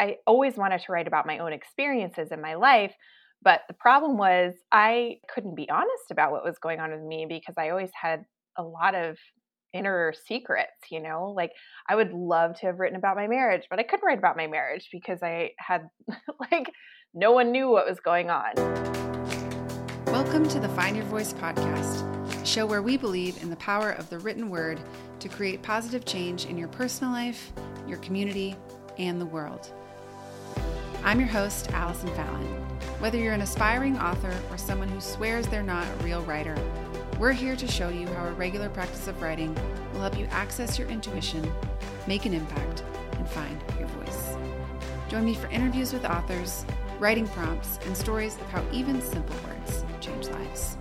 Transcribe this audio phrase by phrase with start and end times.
[0.00, 2.94] I always wanted to write about my own experiences in my life.
[3.42, 7.26] But the problem was I couldn't be honest about what was going on with me
[7.28, 8.24] because I always had
[8.56, 9.18] a lot of
[9.74, 11.34] inner secrets, you know?
[11.36, 11.52] Like
[11.86, 14.46] I would love to have written about my marriage, but I couldn't write about my
[14.46, 15.82] marriage because I had
[16.50, 16.72] like
[17.12, 18.54] no one knew what was going on.
[20.06, 23.90] Welcome to the Find Your Voice podcast, a show where we believe in the power
[23.90, 24.80] of the written word
[25.18, 27.52] to create positive change in your personal life,
[27.86, 28.56] your community,
[28.96, 29.72] and the world.
[31.02, 32.46] I'm your host, Allison Fallon.
[32.98, 36.54] Whether you're an aspiring author or someone who swears they're not a real writer,
[37.18, 39.56] we're here to show you how a regular practice of writing
[39.92, 41.50] will help you access your intuition,
[42.06, 44.36] make an impact, and find your voice.
[45.08, 46.66] Join me for interviews with authors,
[46.98, 50.76] writing prompts, and stories of how even simple words change lives.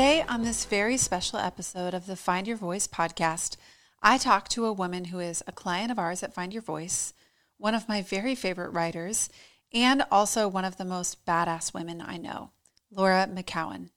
[0.00, 3.58] Today, on this very special episode of the Find Your Voice podcast,
[4.02, 7.12] I talk to a woman who is a client of ours at Find Your Voice,
[7.58, 9.28] one of my very favorite writers,
[9.74, 12.52] and also one of the most badass women I know,
[12.90, 13.90] Laura McKowen.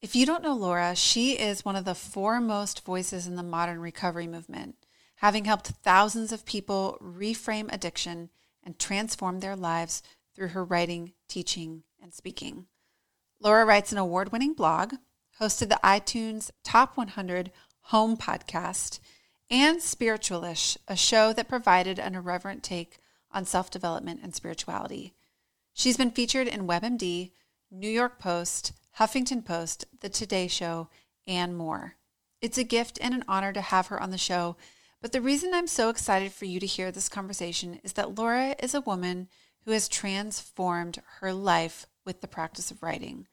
[0.00, 3.80] If you don't know Laura, she is one of the foremost voices in the modern
[3.80, 4.76] recovery movement,
[5.16, 8.30] having helped thousands of people reframe addiction
[8.64, 10.02] and transform their lives
[10.34, 12.68] through her writing, teaching, and speaking.
[13.38, 14.94] Laura writes an award winning blog,
[15.40, 17.50] hosted the iTunes Top 100
[17.86, 18.98] Home Podcast,
[19.50, 22.98] and Spiritualish, a show that provided an irreverent take
[23.30, 25.14] on self development and spirituality.
[25.72, 27.30] She's been featured in WebMD,
[27.70, 30.88] New York Post, Huffington Post, The Today Show,
[31.26, 31.96] and more.
[32.40, 34.56] It's a gift and an honor to have her on the show,
[35.00, 38.56] but the reason I'm so excited for you to hear this conversation is that Laura
[38.58, 39.28] is a woman
[39.64, 43.26] who has transformed her life with the practice of writing.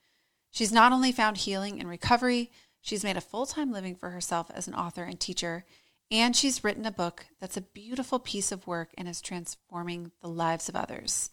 [0.53, 4.51] She's not only found healing and recovery, she's made a full time living for herself
[4.53, 5.65] as an author and teacher,
[6.11, 10.27] and she's written a book that's a beautiful piece of work and is transforming the
[10.27, 11.31] lives of others.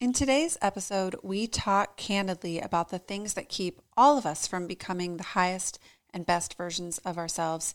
[0.00, 4.68] In today's episode, we talk candidly about the things that keep all of us from
[4.68, 5.80] becoming the highest
[6.14, 7.74] and best versions of ourselves.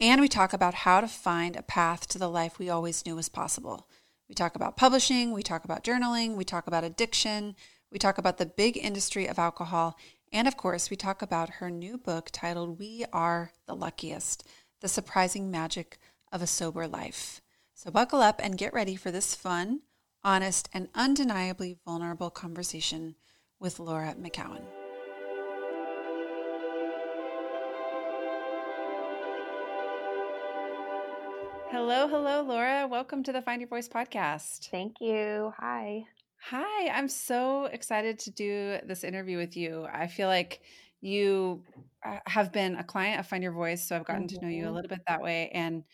[0.00, 3.14] And we talk about how to find a path to the life we always knew
[3.14, 3.86] was possible.
[4.28, 7.54] We talk about publishing, we talk about journaling, we talk about addiction,
[7.94, 9.96] we talk about the big industry of alcohol,
[10.32, 14.44] and of course, we talk about her new book titled We Are the Luckiest
[14.80, 15.98] The Surprising Magic
[16.32, 17.40] of a Sober Life.
[17.72, 19.82] So, buckle up and get ready for this fun,
[20.24, 23.14] honest, and undeniably vulnerable conversation
[23.60, 24.64] with Laura McKowen.
[31.70, 32.88] Hello, hello, Laura.
[32.90, 34.68] Welcome to the Find Your Voice podcast.
[34.70, 35.52] Thank you.
[35.58, 36.06] Hi.
[36.50, 39.86] Hi, I'm so excited to do this interview with you.
[39.90, 40.60] I feel like
[41.00, 41.62] you
[42.04, 44.64] uh, have been a client of Find Your Voice, so I've gotten to know you
[44.64, 44.74] a mm-hmm.
[44.74, 45.50] little bit that way.
[45.54, 45.84] And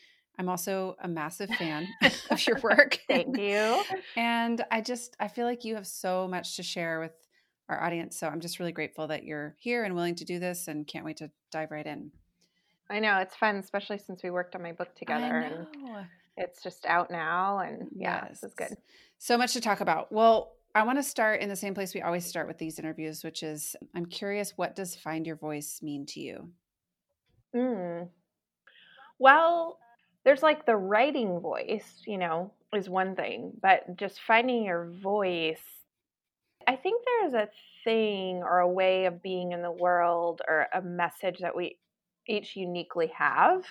[0.40, 1.86] I'm also a massive fan
[2.32, 2.98] of your work.
[3.06, 3.84] Thank you.
[4.16, 7.12] and I just, I feel like you have so much to share with
[7.68, 8.18] our audience.
[8.18, 11.04] So I'm just really grateful that you're here and willing to do this and can't
[11.04, 12.10] wait to dive right in.
[12.90, 15.36] I know it's fun, especially since we worked on my book together.
[15.36, 15.68] And
[16.40, 17.58] it's just out now.
[17.58, 18.40] And yeah, yes.
[18.40, 18.76] this is good.
[19.18, 20.10] So much to talk about.
[20.10, 23.22] Well, I want to start in the same place we always start with these interviews,
[23.24, 26.50] which is I'm curious, what does find your voice mean to you?
[27.54, 28.08] Mm.
[29.18, 29.78] Well,
[30.24, 35.62] there's like the writing voice, you know, is one thing, but just finding your voice,
[36.66, 37.48] I think there's a
[37.84, 41.78] thing or a way of being in the world or a message that we
[42.28, 43.64] each uniquely have.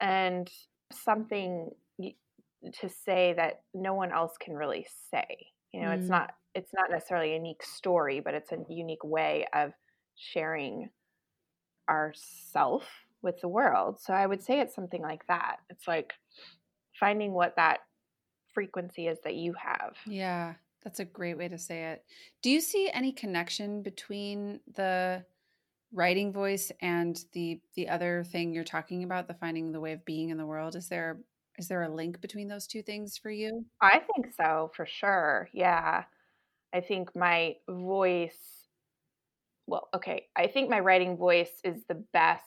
[0.00, 0.48] And
[0.92, 1.70] something
[2.00, 5.46] to say that no one else can really say.
[5.72, 5.98] You know, mm.
[5.98, 9.72] it's not it's not necessarily a unique story, but it's a unique way of
[10.16, 10.88] sharing
[11.88, 12.88] ourself
[13.22, 14.00] with the world.
[14.00, 15.56] So I would say it's something like that.
[15.68, 16.14] It's like
[16.98, 17.80] finding what that
[18.54, 19.96] frequency is that you have.
[20.06, 22.04] Yeah, that's a great way to say it.
[22.42, 25.24] Do you see any connection between the
[25.92, 30.04] writing voice and the the other thing you're talking about, the finding the way of
[30.04, 30.76] being in the world?
[30.76, 31.20] Is there
[31.58, 33.64] is there a link between those two things for you?
[33.80, 35.48] I think so, for sure.
[35.52, 36.04] Yeah.
[36.74, 38.66] I think my voice,
[39.66, 42.44] well, okay, I think my writing voice is the best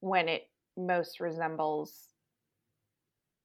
[0.00, 2.08] when it most resembles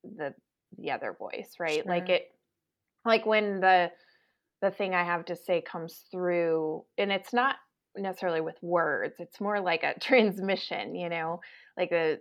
[0.03, 0.33] the
[0.77, 1.83] the other voice, right?
[1.83, 1.91] Sure.
[1.91, 2.31] Like it
[3.03, 3.91] like when the
[4.61, 7.57] the thing I have to say comes through and it's not
[7.97, 9.15] necessarily with words.
[9.19, 11.39] It's more like a transmission, you know,
[11.77, 12.19] like the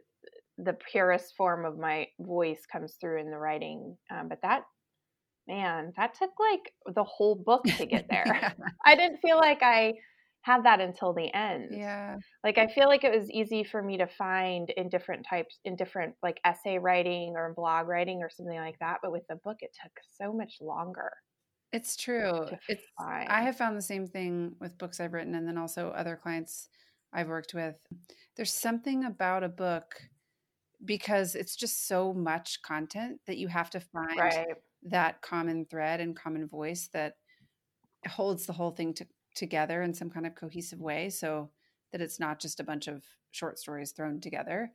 [0.59, 3.97] the purest form of my voice comes through in the writing.
[4.11, 4.63] Um, but that,
[5.47, 8.25] man, that took like the whole book to get there.
[8.27, 8.53] yeah.
[8.87, 9.95] I didn't feel like I
[10.43, 11.71] had that until the end.
[11.73, 12.17] Yeah.
[12.45, 15.75] Like I feel like it was easy for me to find in different types in
[15.77, 19.57] different like essay writing or blog writing or something like that, but with the book
[19.61, 21.11] it took so much longer.
[21.77, 22.47] It's true.
[22.69, 23.29] It's find.
[23.29, 26.69] I have found the same thing with books I've written and then also other clients
[27.13, 27.77] I've worked with.
[28.35, 29.95] There's something about a book
[30.85, 34.55] because it's just so much content that you have to find right.
[34.85, 37.17] that common thread and common voice that
[38.09, 41.51] holds the whole thing to, together in some kind of cohesive way so
[41.93, 44.71] that it's not just a bunch of short stories thrown together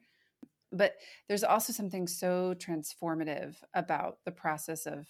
[0.71, 0.95] but
[1.27, 5.05] there's also something so transformative about the process of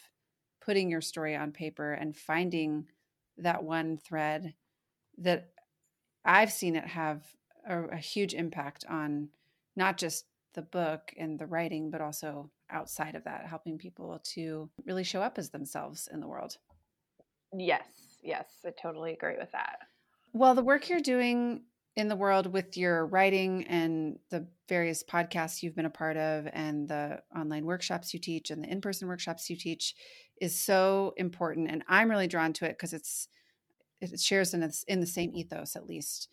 [0.61, 2.85] putting your story on paper and finding
[3.37, 4.53] that one thread
[5.17, 5.49] that
[6.23, 7.23] I've seen it have
[7.67, 9.29] a, a, huge impact on
[9.75, 14.69] not just the book and the writing, but also outside of that, helping people to
[14.85, 16.57] really show up as themselves in the world.
[17.53, 19.79] Yes, yes, I totally agree with that.
[20.33, 21.63] Well, the work you're doing
[21.95, 26.47] in the world with your writing and the various podcasts you've been a part of
[26.53, 29.95] and the online workshops you teach and the in-person workshops you teach
[30.39, 33.27] is so important and i'm really drawn to it because it's
[33.99, 36.29] it shares in, in the same ethos at least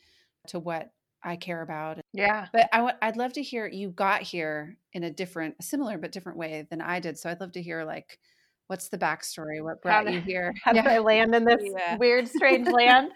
[0.47, 1.99] to what I care about.
[2.13, 2.47] Yeah.
[2.53, 6.13] But I w- I'd love to hear you got here in a different, similar but
[6.13, 7.19] different way than I did.
[7.19, 8.19] So I'd love to hear like,
[8.69, 9.63] what's the backstory?
[9.63, 10.55] What brought did, you here?
[10.65, 10.83] How yeah.
[10.83, 11.97] did I land in this yeah.
[11.97, 13.11] weird, strange land?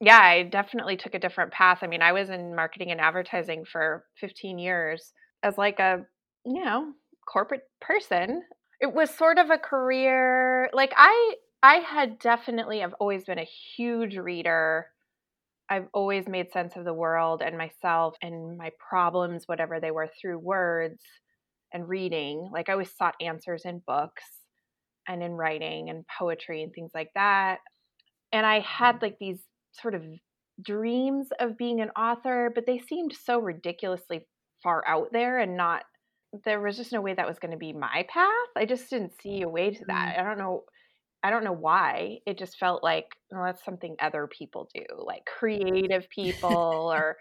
[0.00, 1.78] Yeah, I definitely took a different path.
[1.82, 5.12] I mean, I was in marketing and advertising for 15 years
[5.42, 6.04] as like a,
[6.44, 6.92] you know,
[7.26, 8.42] corporate person.
[8.80, 10.68] It was sort of a career.
[10.72, 14.86] Like I, I had definitely, I've always been a huge reader
[15.70, 20.08] I've always made sense of the world and myself and my problems, whatever they were,
[20.20, 21.02] through words
[21.72, 22.48] and reading.
[22.50, 24.24] Like I always sought answers in books
[25.08, 27.58] and in writing and poetry and things like that.
[28.32, 29.04] And I had mm-hmm.
[29.06, 29.40] like these
[29.72, 30.02] sort of
[30.62, 34.26] dreams of being an author, but they seemed so ridiculously
[34.62, 35.82] far out there and not
[36.44, 38.28] there was just no way that was going to be my path.
[38.56, 40.16] I just didn't see a way to that.
[40.16, 40.20] Mm.
[40.20, 40.64] I don't know
[41.22, 42.18] I don't know why.
[42.26, 47.16] It just felt like, well, that's something other people do, like creative people or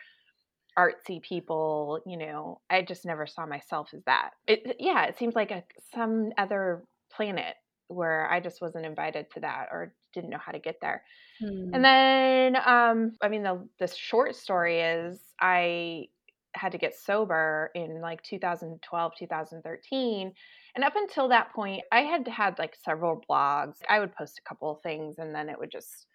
[0.77, 1.99] artsy people.
[2.05, 4.31] You know, I just never saw myself as that.
[4.47, 5.63] It, yeah, it seems like a,
[5.95, 7.55] some other planet
[7.87, 11.03] where I just wasn't invited to that or didn't know how to get there.
[11.39, 11.73] Hmm.
[11.73, 16.07] And then, um, I mean, the the short story is I
[16.55, 20.33] had to get sober in like 2012, 2013
[20.77, 23.77] and up until that point, I had had like several blogs.
[23.89, 26.05] I would post a couple of things and then it would just,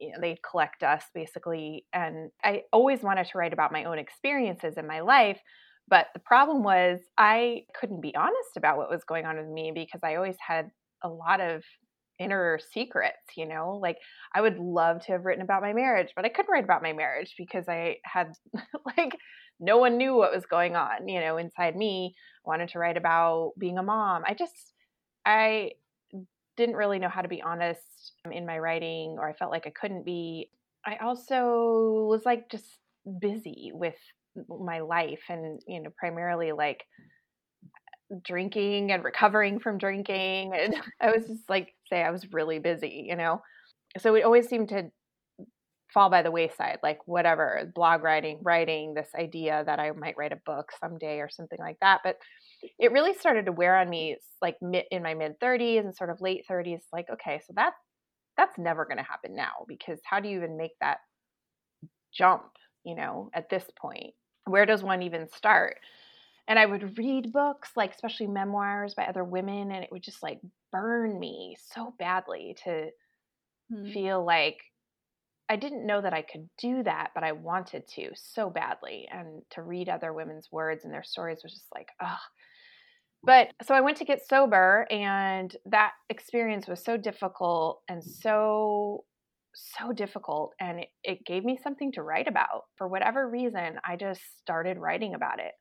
[0.00, 1.84] you know, they'd collect us basically.
[1.92, 5.40] And I always wanted to write about my own experiences in my life.
[5.88, 9.72] But the problem was I couldn't be honest about what was going on with me
[9.74, 10.70] because I always had
[11.02, 11.62] a lot of
[12.18, 13.78] inner secrets, you know?
[13.82, 13.98] Like
[14.34, 16.92] I would love to have written about my marriage, but I couldn't write about my
[16.92, 18.32] marriage because I had
[18.96, 19.16] like
[19.60, 22.14] no one knew what was going on, you know, inside me.
[22.44, 24.22] I wanted to write about being a mom.
[24.26, 24.72] I just,
[25.24, 25.72] I
[26.56, 29.70] didn't really know how to be honest in my writing, or I felt like I
[29.70, 30.50] couldn't be.
[30.84, 32.66] I also was like just
[33.20, 33.94] busy with
[34.48, 36.82] my life and, you know, primarily like
[38.24, 40.52] drinking and recovering from drinking.
[40.58, 43.42] And I was just like, say, I was really busy, you know?
[43.98, 44.90] So it always seemed to
[45.92, 50.32] fall by the wayside like whatever blog writing writing this idea that i might write
[50.32, 52.16] a book someday or something like that but
[52.78, 54.56] it really started to wear on me like
[54.90, 57.74] in my mid 30s and sort of late 30s like okay so that
[58.36, 60.98] that's never going to happen now because how do you even make that
[62.12, 62.44] jump
[62.84, 64.14] you know at this point
[64.46, 65.76] where does one even start
[66.48, 70.22] and i would read books like especially memoirs by other women and it would just
[70.22, 70.40] like
[70.72, 72.88] burn me so badly to
[73.70, 73.90] hmm.
[73.92, 74.58] feel like
[75.52, 79.06] I didn't know that I could do that, but I wanted to so badly.
[79.12, 82.16] And to read other women's words and their stories was just like, oh.
[83.22, 89.04] But so I went to get sober, and that experience was so difficult and so,
[89.54, 90.54] so difficult.
[90.58, 92.62] And it, it gave me something to write about.
[92.76, 95.52] For whatever reason, I just started writing about it.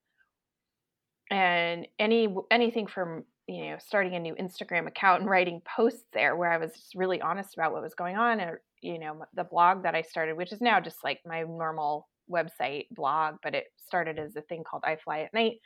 [1.32, 6.36] And any anything from you know starting a new Instagram account and writing posts there
[6.36, 9.44] where I was just really honest about what was going on and you know the
[9.44, 13.66] blog that i started which is now just like my normal website blog but it
[13.78, 15.58] started as a thing called i fly at night.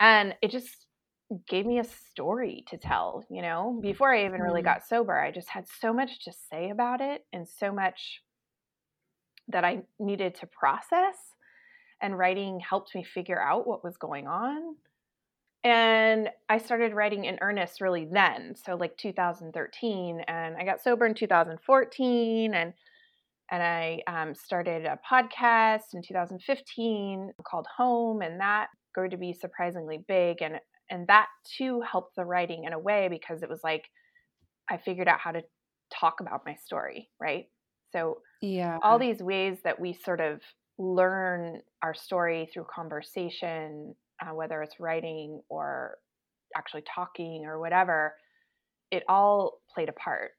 [0.00, 0.86] And it just
[1.48, 3.78] gave me a story to tell you know?
[3.82, 4.66] Before i even really mm.
[4.66, 8.22] got sober i just had so much to say about it and so much
[9.48, 11.16] that i needed to process
[12.00, 14.76] and writing helped me figure out what was going on
[15.64, 20.20] and I started writing in earnest really then, so like 2013.
[20.28, 22.54] And I got sober in 2014.
[22.54, 22.72] And
[23.50, 29.32] And I um, started a podcast in 2015 called Home, and that grew to be
[29.32, 30.42] surprisingly big.
[30.42, 33.90] And and that too helped the writing in a way because it was like
[34.70, 35.42] I figured out how to
[35.92, 37.46] talk about my story, right?
[37.92, 40.40] So yeah, all these ways that we sort of
[40.78, 45.98] learn our story through conversation, uh, whether it's writing or
[46.56, 48.14] actually talking or whatever,
[48.90, 50.30] it all played a part.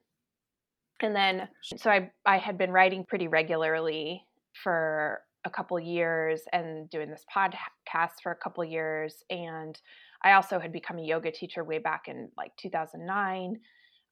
[1.01, 4.25] And then, so I, I had been writing pretty regularly
[4.63, 9.23] for a couple years and doing this podcast for a couple years.
[9.29, 9.79] And
[10.23, 13.55] I also had become a yoga teacher way back in like 2009.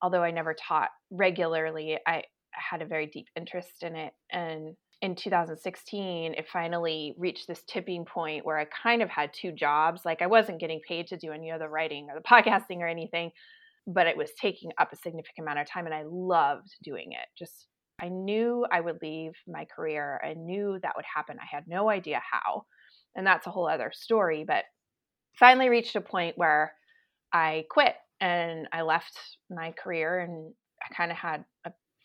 [0.02, 4.14] Although I never taught regularly, I had a very deep interest in it.
[4.32, 9.52] And in 2016, it finally reached this tipping point where I kind of had two
[9.52, 10.02] jobs.
[10.06, 12.88] Like I wasn't getting paid to do any of the writing or the podcasting or
[12.88, 13.32] anything,
[13.86, 17.28] but it was taking up a significant amount of time and I loved doing it.
[17.38, 17.68] Just
[18.02, 20.20] I knew I would leave my career.
[20.24, 21.38] I knew that would happen.
[21.40, 22.66] I had no idea how.
[23.16, 24.66] And that's a whole other story, but
[25.40, 26.74] finally reached a point where
[27.34, 29.18] I quit and I left
[29.50, 31.44] my career and I kind of had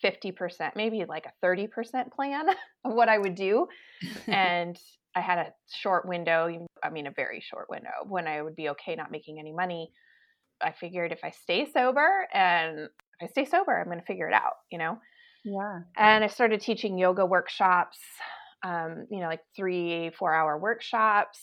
[0.02, 2.49] 50%, maybe like a 30% plan
[2.85, 3.66] of what I would do.
[4.26, 4.78] and
[5.14, 8.71] I had a short window, I mean, a very short window when I would be
[8.71, 9.92] okay not making any money.
[10.62, 12.88] I figured if I stay sober and
[13.21, 14.99] if I stay sober, I'm going to figure it out, you know?
[15.44, 15.80] Yeah.
[15.97, 17.99] And I started teaching yoga workshops,
[18.62, 21.38] um, you know, like three, four hour workshops.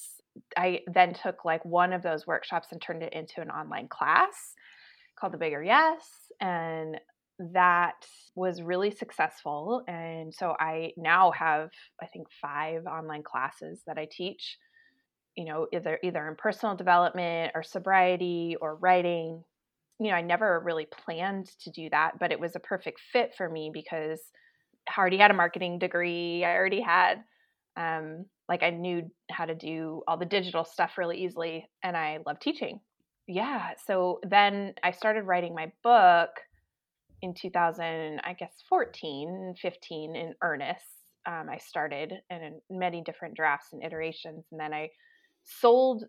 [0.56, 4.54] I then took like one of those workshops and turned it into an online class
[5.20, 6.02] called The Bigger Yes.
[6.40, 6.98] And
[7.54, 8.06] that
[8.36, 9.84] was really successful.
[9.88, 11.70] And so I now have,
[12.02, 14.58] I think, five online classes that I teach,
[15.36, 19.44] you know, either either in personal development or sobriety or writing.
[20.00, 23.34] You know, I never really planned to do that, but it was a perfect fit
[23.36, 24.22] for me because
[24.88, 26.44] I already had a marketing degree.
[26.46, 27.24] I already had
[27.78, 32.20] um, like I knew how to do all the digital stuff really easily and I
[32.26, 32.80] love teaching.
[33.28, 36.32] Yeah, so then I started writing my book
[37.22, 40.86] in 2000, I guess 14, 15 in earnest.
[41.26, 44.90] Um, I started and in many different drafts and iterations, and then I
[45.44, 46.06] sold,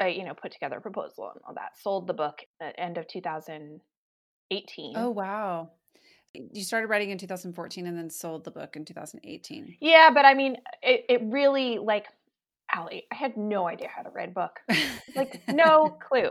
[0.00, 1.78] I, you know, put together a proposal and all that.
[1.80, 4.94] Sold the book at end of 2018.
[4.96, 5.70] Oh wow!
[6.34, 9.76] You started writing in 2014 and then sold the book in 2018.
[9.80, 12.06] Yeah, but I mean, it, it really like
[12.72, 14.60] Allie, I had no idea how to write a book.
[15.14, 16.30] Like, no clue.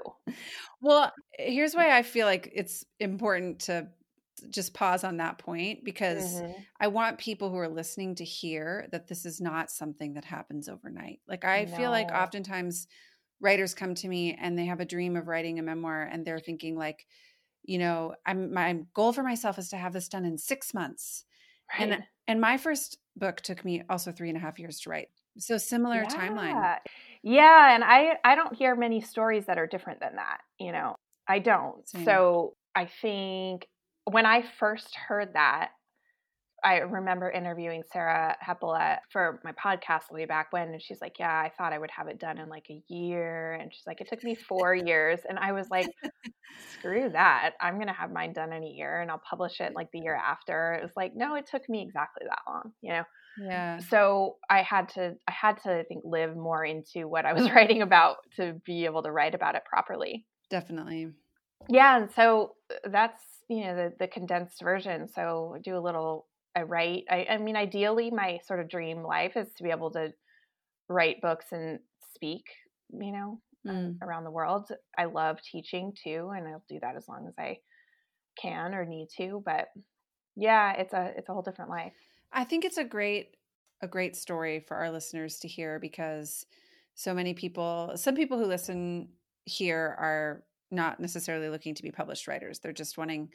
[0.82, 3.88] Well, here's why I feel like it's important to
[4.50, 6.51] just pause on that point because mm-hmm.
[6.80, 10.68] I want people who are listening to hear that this is not something that happens
[10.68, 11.20] overnight.
[11.27, 11.77] Like I no.
[11.77, 12.88] feel like oftentimes
[13.39, 16.39] writers come to me and they have a dream of writing a memoir and they're
[16.39, 17.06] thinking like,
[17.63, 21.25] you know, I'm my goal for myself is to have this done in six months.
[21.74, 21.92] Right.
[21.92, 25.08] And and my first book took me also three and a half years to write.
[25.38, 26.08] So similar yeah.
[26.08, 26.77] timeline.
[27.24, 27.75] Yeah.
[27.75, 30.96] And I I don't hear many stories that are different than that, you know.
[31.27, 31.88] I don't.
[31.88, 32.06] Same.
[32.06, 33.68] So I think
[34.05, 35.71] when I first heard that,
[36.63, 41.31] I remember interviewing Sarah Hepola for my podcast way back when, and she's like, "Yeah,
[41.31, 44.07] I thought I would have it done in like a year," and she's like, "It
[44.09, 45.88] took me four years," and I was like,
[46.71, 47.53] "Screw that!
[47.62, 50.15] I'm gonna have mine done in a year, and I'll publish it like the year
[50.15, 53.03] after." It was like, no, it took me exactly that long, you know.
[53.38, 53.77] Yeah.
[53.79, 57.50] So I had to, I had to, I think, live more into what I was
[57.51, 60.25] writing about to be able to write about it properly.
[60.50, 61.12] Definitely.
[61.69, 65.07] Yeah, and so uh, that's you know the the condensed version.
[65.07, 66.27] So do a little.
[66.55, 67.03] I write.
[67.09, 70.13] I, I mean, ideally, my sort of dream life is to be able to
[70.87, 71.79] write books and
[72.13, 72.45] speak.
[72.91, 73.97] You know, mm.
[74.01, 74.69] around the world.
[74.97, 77.57] I love teaching too, and I'll do that as long as I
[78.39, 79.41] can or need to.
[79.45, 79.67] But
[80.35, 81.93] yeah, it's a it's a whole different life.
[82.31, 83.35] I think it's a great
[83.81, 86.45] a great story for our listeners to hear because
[86.93, 89.09] so many people, some people who listen
[89.43, 92.60] here are not necessarily looking to be published writers.
[92.60, 93.29] They're just wanting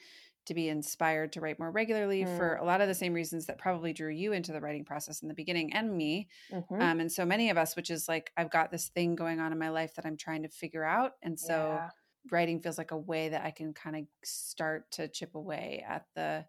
[0.46, 2.37] to be inspired to write more regularly mm.
[2.37, 5.22] for a lot of the same reasons that probably drew you into the writing process
[5.22, 6.28] in the beginning and me.
[6.52, 6.80] Mm-hmm.
[6.80, 9.52] Um, and so many of us, which is like, I've got this thing going on
[9.52, 11.12] in my life that I'm trying to figure out.
[11.22, 11.90] And so yeah.
[12.30, 16.06] writing feels like a way that I can kind of start to chip away at
[16.14, 16.46] the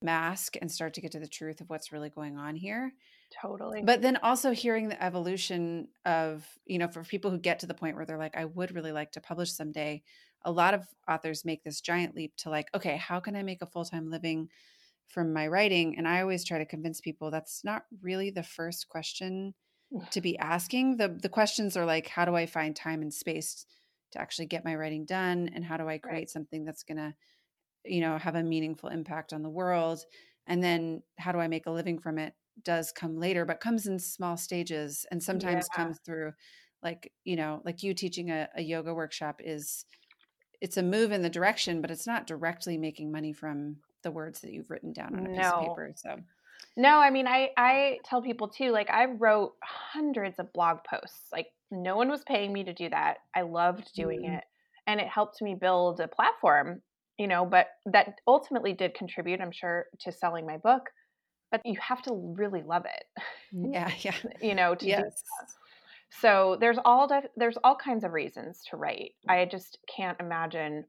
[0.00, 2.92] mask and start to get to the truth of what's really going on here.
[3.30, 3.82] Totally.
[3.82, 7.74] But then also hearing the evolution of, you know, for people who get to the
[7.74, 10.02] point where they're like, I would really like to publish someday,
[10.42, 13.62] a lot of authors make this giant leap to like, okay, how can I make
[13.62, 14.48] a full time living
[15.08, 15.96] from my writing?
[15.96, 19.54] And I always try to convince people that's not really the first question
[20.10, 20.96] to be asking.
[20.96, 23.66] The the questions are like, how do I find time and space
[24.12, 25.50] to actually get my writing done?
[25.54, 26.30] And how do I create right.
[26.30, 27.14] something that's gonna,
[27.84, 30.04] you know, have a meaningful impact on the world?
[30.46, 32.34] and then how do I make a living from it
[32.64, 35.84] does come later, but comes in small stages and sometimes yeah.
[35.84, 36.32] comes through
[36.82, 39.84] like, you know, like you teaching a, a yoga workshop is
[40.60, 44.40] it's a move in the direction, but it's not directly making money from the words
[44.40, 45.36] that you've written down on a no.
[45.36, 45.92] piece of paper.
[45.96, 46.16] So
[46.76, 51.26] no, I mean I I tell people too like I wrote hundreds of blog posts.
[51.32, 53.18] Like no one was paying me to do that.
[53.34, 54.38] I loved doing mm.
[54.38, 54.44] it
[54.86, 56.82] and it helped me build a platform,
[57.18, 60.90] you know, but that ultimately did contribute I'm sure to selling my book,
[61.50, 63.04] but you have to really love it.
[63.52, 64.14] Yeah, yeah.
[64.40, 65.00] you know, to yes.
[65.00, 65.48] do that.
[66.20, 69.14] So there's all def- there's all kinds of reasons to write.
[69.28, 70.84] I just can't imagine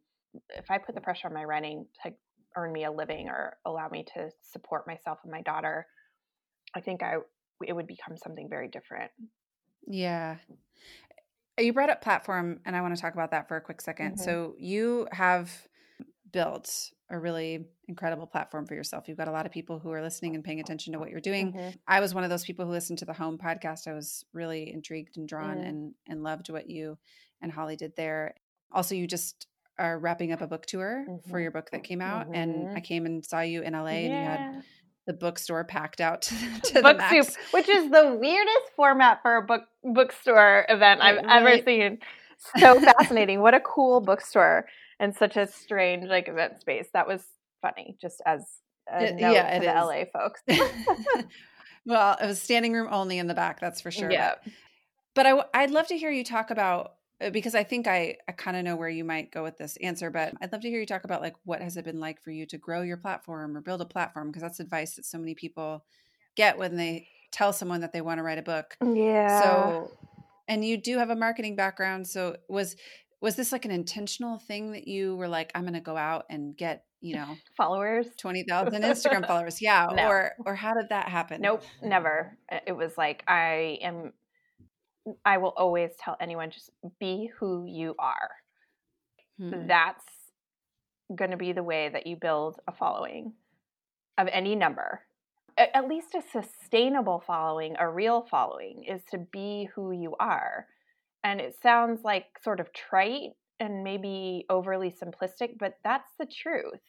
[0.56, 2.14] if I put the pressure on my writing to
[2.56, 5.88] earn me a living or allow me to support myself and my daughter,
[6.76, 7.16] I think I
[7.66, 9.10] it would become something very different.
[9.88, 10.38] Yeah.
[11.60, 13.96] You brought up platform and I want to talk about that for a quick 2nd
[13.96, 14.24] mm-hmm.
[14.24, 15.52] So you have
[16.32, 19.08] built a really incredible platform for yourself.
[19.08, 21.20] You've got a lot of people who are listening and paying attention to what you're
[21.20, 21.52] doing.
[21.52, 21.70] Mm-hmm.
[21.88, 23.88] I was one of those people who listened to the home podcast.
[23.88, 25.68] I was really intrigued and drawn mm-hmm.
[25.68, 26.98] and and loved what you
[27.42, 28.36] and Holly did there.
[28.72, 29.48] Also, you just
[29.78, 31.30] are wrapping up a book tour mm-hmm.
[31.30, 32.78] for your book that came out and mm-hmm.
[32.78, 33.96] I came and saw you in LA yeah.
[33.96, 34.64] and you had
[35.08, 39.42] the bookstore packed out to, to book soup, which is the weirdest format for a
[39.42, 41.26] book bookstore event I've right.
[41.30, 42.00] ever seen.
[42.58, 43.42] So fascinating.
[43.42, 44.66] what a cool bookstore
[45.02, 46.88] and such a strange like event space.
[46.94, 47.24] That was
[47.62, 48.46] funny, just as
[48.90, 49.84] a note yeah, to the is.
[49.84, 50.42] LA folks.
[51.86, 54.12] well, it was standing room only in the back, that's for sure.
[54.12, 54.36] Yeah.
[54.44, 54.54] But,
[55.16, 58.32] but I, I'd love to hear you talk about uh, because I think I, I
[58.32, 60.80] kind of know where you might go with this answer, but I'd love to hear
[60.80, 63.58] you talk about like what has it been like for you to grow your platform
[63.58, 65.84] or build a platform because that's advice that so many people
[66.36, 68.78] get when they tell someone that they want to write a book.
[68.82, 69.42] Yeah.
[69.42, 69.92] So
[70.48, 72.76] and you do have a marketing background, so was
[73.22, 76.26] was this like an intentional thing that you were like i'm going to go out
[76.30, 78.08] and get you know followers?
[78.18, 80.08] 20,000 instagram followers yeah no.
[80.08, 81.42] or or how did that happen?
[81.42, 82.38] Nope never.
[82.68, 84.14] It was like i am
[85.26, 88.30] i will always tell anyone just be who you are.
[89.40, 89.66] Hmm.
[89.66, 90.06] that's
[91.16, 93.34] going to be the way that you build a following
[94.18, 95.02] of any number.
[95.58, 100.68] At least a sustainable following a real following is to be who you are
[101.24, 106.82] and it sounds like sort of trite and maybe overly simplistic, but that's the truth,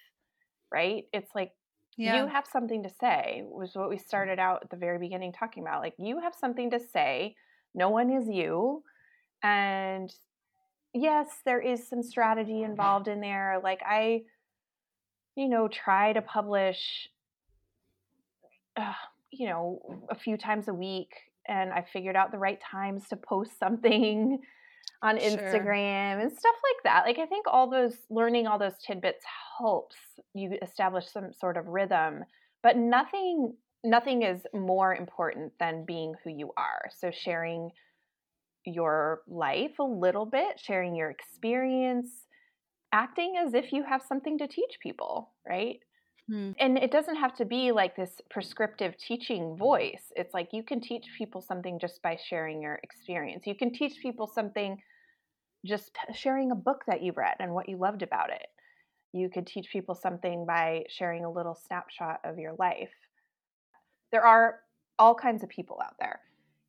[0.73, 1.05] right?
[1.13, 1.53] It's like
[1.97, 2.17] yeah.
[2.17, 5.63] you have something to say, was what we started out at the very beginning talking
[5.63, 5.83] about.
[5.83, 7.37] Like you have something to say,
[7.75, 8.83] no one is you.
[9.43, 10.13] And
[10.95, 13.61] yes, there is some strategy involved in there.
[13.63, 14.23] Like I,
[15.37, 17.09] you know, try to publish,
[18.77, 18.95] uh,
[19.31, 21.15] you know, a few times a week
[21.49, 24.39] and I figured out the right times to post something
[25.03, 26.21] on Instagram sure.
[26.21, 27.05] and stuff like that.
[27.05, 29.25] Like I think all those learning all those tidbits
[29.59, 29.97] helps
[30.35, 32.25] you establish some sort of rhythm,
[32.63, 36.89] but nothing nothing is more important than being who you are.
[36.97, 37.71] So sharing
[38.65, 42.09] your life a little bit, sharing your experience,
[42.93, 45.81] acting as if you have something to teach people, right?
[46.29, 46.53] Hmm.
[46.59, 50.13] And it doesn't have to be like this prescriptive teaching voice.
[50.17, 53.47] It's like you can teach people something just by sharing your experience.
[53.47, 54.81] You can teach people something
[55.65, 58.47] just sharing a book that you've read and what you loved about it.
[59.13, 62.91] You could teach people something by sharing a little snapshot of your life.
[64.11, 64.61] There are
[64.99, 66.21] all kinds of people out there.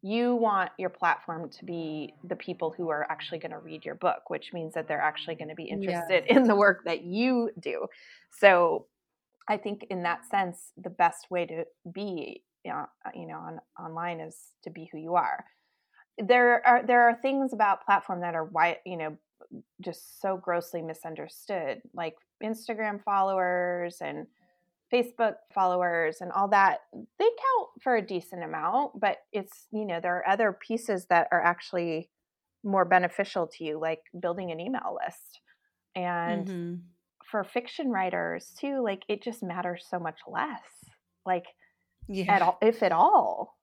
[0.01, 3.95] You want your platform to be the people who are actually going to read your
[3.95, 7.51] book, which means that they're actually going to be interested in the work that you
[7.59, 7.85] do.
[8.39, 8.87] So
[9.49, 14.19] I think in that sense, the best way to be, uh, you know, on, online
[14.19, 15.45] is to be who you are.
[16.17, 19.17] There are there are things about platform that are why you know
[19.81, 24.27] just so grossly misunderstood, like Instagram followers and
[24.93, 26.81] Facebook followers and all that.
[26.93, 31.27] They count for a decent amount, but it's you know there are other pieces that
[31.31, 32.09] are actually
[32.63, 35.41] more beneficial to you, like building an email list
[35.95, 36.47] and.
[36.47, 36.75] Mm-hmm
[37.33, 40.61] for fiction writers too, like it just matters so much less.
[41.25, 41.45] Like
[42.07, 42.31] yeah.
[42.31, 43.57] at all if at all.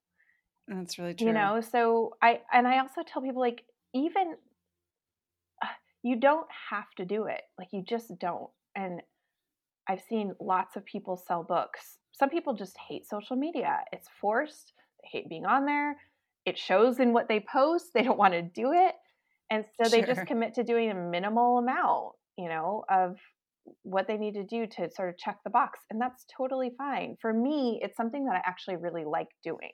[0.67, 1.27] That's really true.
[1.27, 3.63] You know, so I and I also tell people like
[3.95, 4.35] even
[5.63, 5.67] uh,
[6.03, 7.39] you don't have to do it.
[7.57, 8.49] Like you just don't.
[8.75, 8.99] And
[9.87, 11.97] I've seen lots of people sell books.
[12.11, 13.79] Some people just hate social media.
[13.93, 14.73] It's forced.
[15.01, 15.95] They hate being on there.
[16.45, 17.91] It shows in what they post.
[17.93, 18.95] They don't want to do it.
[19.49, 20.01] And so sure.
[20.01, 23.15] they just commit to doing a minimal amount, you know, of
[23.83, 25.79] what they need to do to sort of check the box.
[25.89, 27.17] And that's totally fine.
[27.21, 29.71] For me, it's something that I actually really like doing.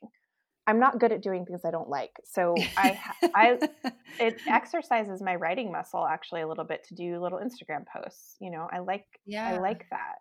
[0.66, 2.12] I'm not good at doing things I don't like.
[2.26, 3.00] So I,
[3.34, 3.58] I,
[4.20, 8.36] it exercises my writing muscle actually a little bit to do little Instagram posts.
[8.42, 9.48] You know, I like, yeah.
[9.48, 10.16] I like that.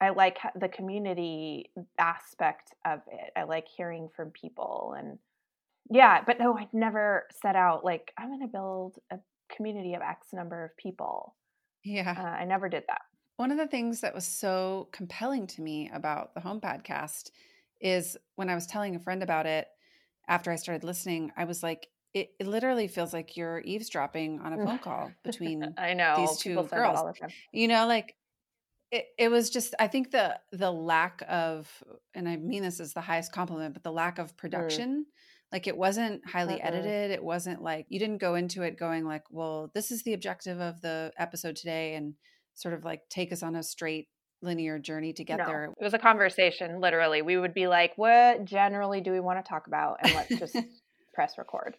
[0.00, 3.32] I like the community aspect of it.
[3.36, 5.18] I like hearing from people and
[5.90, 9.18] yeah, but no, I never set out like I'm going to build a
[9.54, 11.34] community of X number of people.
[11.84, 12.14] Yeah.
[12.16, 13.02] Uh, I never did that.
[13.36, 17.30] One of the things that was so compelling to me about the home podcast
[17.80, 19.66] is when I was telling a friend about it
[20.28, 24.52] after I started listening, I was like, it, it literally feels like you're eavesdropping on
[24.52, 27.18] a phone call between I know these two girls.
[27.52, 28.14] You know, like
[28.90, 31.68] it, it was just I think the the lack of
[32.14, 34.36] and I mean this is the highest compliment, but the lack of mm.
[34.36, 35.06] production.
[35.06, 35.31] Mm.
[35.52, 36.68] Like it wasn't highly uh-uh.
[36.68, 37.10] edited.
[37.10, 40.60] It wasn't like you didn't go into it going like, well, this is the objective
[40.60, 42.14] of the episode today and
[42.54, 44.08] sort of like take us on a straight
[44.40, 45.64] linear journey to get no, there.
[45.64, 47.22] It was a conversation, literally.
[47.22, 49.98] We would be like, what generally do we want to talk about?
[50.02, 50.56] And let's just
[51.14, 51.76] press record.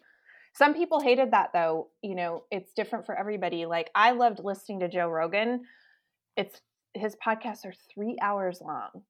[0.56, 1.90] Some people hated that though.
[2.02, 3.66] You know, it's different for everybody.
[3.66, 5.64] Like I loved listening to Joe Rogan.
[6.38, 6.62] It's
[6.94, 9.04] his podcasts are three hours long.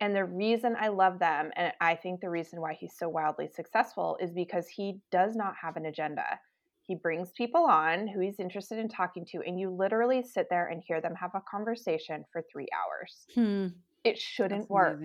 [0.00, 3.48] And the reason I love them, and I think the reason why he's so wildly
[3.48, 6.38] successful, is because he does not have an agenda.
[6.82, 10.68] He brings people on who he's interested in talking to, and you literally sit there
[10.68, 13.26] and hear them have a conversation for three hours.
[13.34, 13.68] Hmm.
[14.04, 15.02] It shouldn't That's work.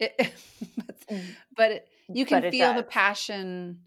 [0.00, 0.16] It,
[1.10, 1.22] mm.
[1.56, 3.80] but it, you can but feel the passion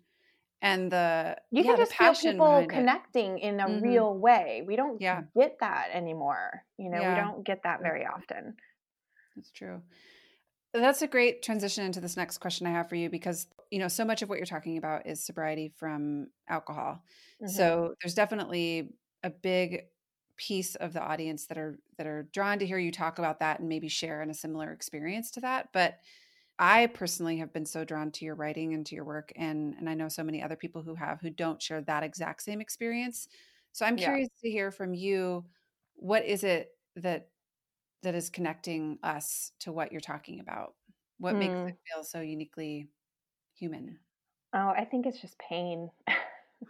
[0.61, 3.43] and the you can yeah, just feel people connecting it.
[3.43, 3.83] in a mm-hmm.
[3.83, 4.63] real way.
[4.65, 5.23] We don't yeah.
[5.35, 6.63] get that anymore.
[6.77, 7.15] You know, yeah.
[7.15, 8.55] we don't get that very often.
[9.35, 9.81] That's true.
[10.73, 13.87] That's a great transition into this next question I have for you because you know
[13.87, 17.03] so much of what you're talking about is sobriety from alcohol.
[17.41, 17.47] Mm-hmm.
[17.47, 19.83] So there's definitely a big
[20.35, 23.59] piece of the audience that are that are drawn to hear you talk about that
[23.59, 25.69] and maybe share in a similar experience to that.
[25.73, 25.99] But
[26.57, 29.87] I personally have been so drawn to your writing and to your work and and
[29.87, 33.27] I know so many other people who have who don't share that exact same experience.
[33.73, 34.05] So I'm yeah.
[34.05, 35.45] curious to hear from you
[35.95, 37.29] what is it that
[38.03, 40.75] that is connecting us to what you're talking about?
[41.19, 41.39] What mm.
[41.39, 42.89] makes it feel so uniquely
[43.55, 43.99] human?
[44.53, 45.89] Oh, I think it's just pain.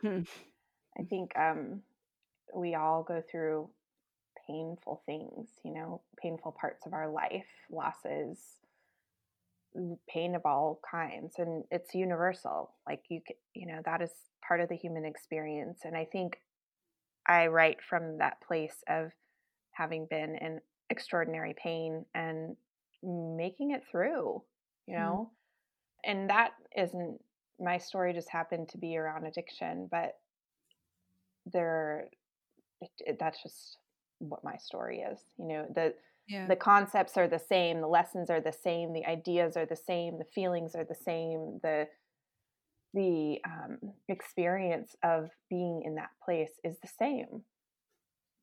[0.02, 0.22] Hmm.
[1.00, 1.82] I think um,
[2.56, 3.70] we all go through
[4.48, 8.38] painful things, you know, painful parts of our life, losses,
[10.08, 13.20] pain of all kinds and it's universal like you
[13.56, 14.12] you know that is
[14.48, 16.38] part of the human experience and i think
[17.28, 19.12] i write from that place of
[19.72, 20.60] having been in
[20.94, 22.56] extraordinary pain and
[23.04, 24.42] making it through
[24.88, 25.04] you mm-hmm.
[25.04, 26.12] know mm.
[26.12, 27.20] and that isn't
[27.60, 30.14] my story just happened to be around addiction but
[31.52, 32.08] there
[32.80, 33.78] it, it, that's just
[34.20, 35.94] what my story is you know the
[36.30, 36.48] yeah.
[36.48, 40.18] the concepts are the same the lessons are the same the ideas are the same
[40.20, 41.88] the feelings are the same the
[42.94, 47.42] the um, experience of being in that place is the same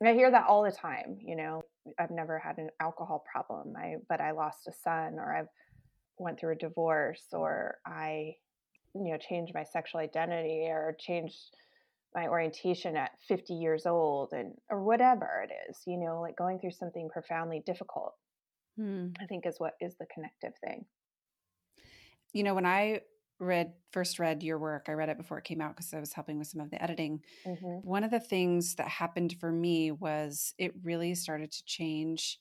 [0.09, 1.63] i hear that all the time you know
[1.99, 5.49] i've never had an alcohol problem i but i lost a son or i've
[6.19, 8.35] went through a divorce or i
[8.95, 11.57] you know changed my sexual identity or changed
[12.15, 16.59] my orientation at 50 years old and or whatever it is you know like going
[16.59, 18.15] through something profoundly difficult
[18.77, 19.09] hmm.
[19.21, 20.85] i think is what is the connective thing
[22.33, 23.01] you know when i
[23.41, 26.13] read first read your work i read it before it came out because i was
[26.13, 27.67] helping with some of the editing mm-hmm.
[27.83, 32.39] one of the things that happened for me was it really started to change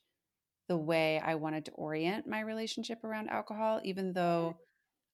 [0.67, 4.55] the way i wanted to orient my relationship around alcohol even though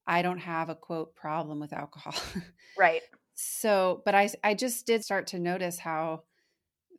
[0.07, 2.15] i don't have a quote problem with alcohol
[2.77, 3.03] right
[3.35, 6.23] so, but I I just did start to notice how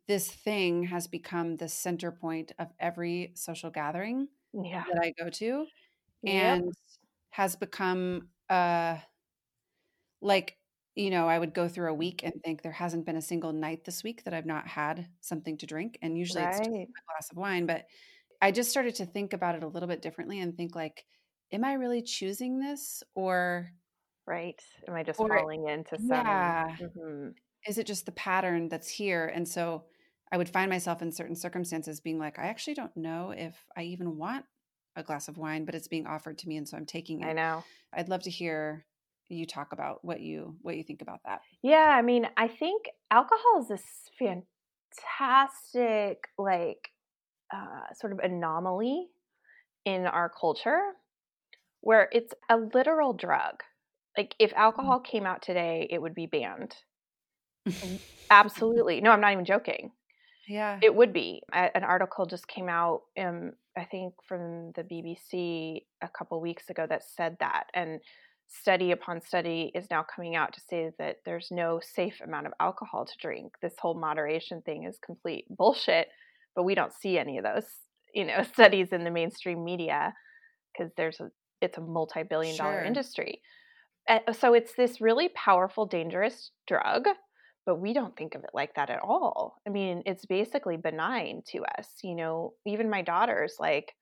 [0.07, 4.83] this thing has become the center point of every social gathering yeah.
[4.93, 5.65] that I go to
[6.25, 6.73] and yep.
[7.31, 8.97] has become uh
[10.21, 10.57] like
[10.97, 13.53] you know, I would go through a week and think there hasn't been a single
[13.53, 15.99] night this week that I've not had something to drink.
[16.01, 16.49] And usually right.
[16.49, 17.67] it's just a glass of wine.
[17.67, 17.85] But
[18.41, 21.05] I just started to think about it a little bit differently and think like,
[21.51, 23.03] am I really choosing this?
[23.13, 23.69] Or
[24.25, 24.59] right?
[24.87, 26.09] Am I just or, falling into some?
[26.09, 26.75] Yeah.
[26.81, 27.29] Mm-hmm.
[27.67, 29.31] Is it just the pattern that's here?
[29.33, 29.83] And so
[30.31, 33.83] I would find myself in certain circumstances being like, I actually don't know if I
[33.83, 34.45] even want
[34.97, 37.27] a glass of wine, but it's being offered to me, and so I'm taking it.
[37.27, 37.63] I know.
[37.93, 38.85] I'd love to hear
[39.29, 41.41] you talk about what you what you think about that.
[41.61, 43.83] Yeah, I mean, I think alcohol is this
[45.19, 46.89] fantastic, like,
[47.53, 49.07] uh, sort of anomaly
[49.85, 50.81] in our culture
[51.79, 53.63] where it's a literal drug
[54.17, 54.57] like if mm.
[54.57, 56.75] alcohol came out today, it would be banned.
[58.31, 58.99] Absolutely.
[58.99, 59.91] No, I'm not even joking.
[60.47, 60.79] Yeah.
[60.81, 61.41] It would be.
[61.51, 66.85] An article just came out, um, I think, from the BBC a couple weeks ago
[66.89, 67.65] that said that.
[67.73, 67.99] And
[68.47, 72.53] study upon study is now coming out to say that there's no safe amount of
[72.61, 73.53] alcohol to drink.
[73.61, 76.07] This whole moderation thing is complete bullshit,
[76.55, 77.65] but we don't see any of those
[78.17, 80.13] you know studies in the mainstream media
[80.73, 81.29] because there's a
[81.61, 82.65] it's a multi-billion sure.
[82.65, 83.41] dollar industry
[84.31, 87.05] so it's this really powerful dangerous drug
[87.67, 89.61] but we don't think of it like that at all.
[89.67, 92.53] I mean it's basically benign to us you know?
[92.65, 93.93] Even my daughter's like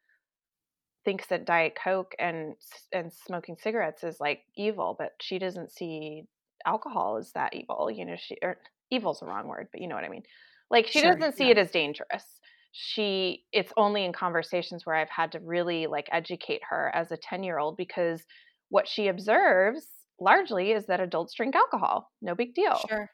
[1.04, 2.54] thinks that diet coke and
[2.94, 6.24] and smoking cigarettes is like evil but she doesn't see
[6.66, 8.16] alcohol as that evil you know?
[8.18, 8.58] She or
[8.92, 10.24] evil's the wrong word but you know what i mean.
[10.70, 11.52] Like she sure, doesn't see yeah.
[11.52, 12.24] it as dangerous.
[12.72, 17.18] She it's only in conversations where i've had to really like educate her as a
[17.18, 18.22] 10 year old because
[18.70, 19.88] what she observes
[20.20, 22.12] largely is that adults drink alcohol.
[22.22, 22.80] No big deal.
[22.88, 23.10] Sure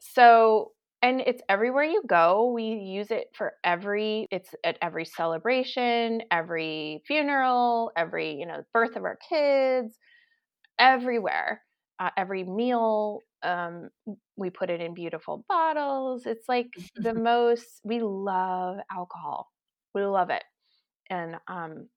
[0.00, 6.22] so and it's everywhere you go we use it for every it's at every celebration
[6.30, 9.98] every funeral every you know birth of our kids
[10.78, 11.62] everywhere
[11.98, 13.90] uh, every meal um,
[14.36, 16.26] we put it in beautiful bottles.
[16.26, 19.50] It's like the most, we love alcohol.
[19.94, 20.44] We love it.
[21.08, 21.88] And, um,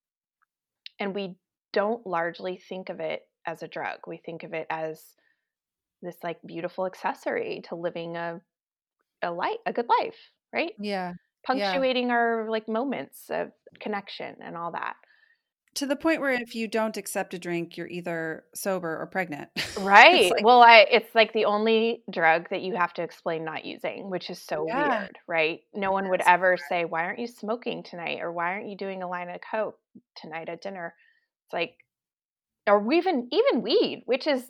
[1.00, 1.36] and we
[1.72, 4.00] don't largely think of it as a drug.
[4.08, 5.02] We think of it as
[6.04, 8.42] this like beautiful accessory to living a,
[9.22, 10.18] a life, a good life,
[10.54, 10.74] right?
[10.80, 11.14] Yeah.
[11.46, 12.14] Punctuating yeah.
[12.14, 14.96] our like moments of connection and all that
[15.76, 19.50] to the point where if you don't accept a drink, you're either sober or pregnant.
[19.80, 20.32] Right.
[20.32, 24.10] like, well, I it's like the only drug that you have to explain not using,
[24.10, 25.00] which is so yeah.
[25.00, 25.62] weird, right?
[25.74, 29.02] No one would ever say, "Why aren't you smoking tonight?" or "Why aren't you doing
[29.02, 29.80] a line of coke
[30.16, 30.94] tonight at dinner?"
[31.46, 31.76] It's like
[32.68, 34.44] or even even weed, which is